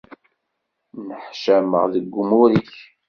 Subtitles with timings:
[1.07, 2.73] Neḥcameɣ deg umur-ik.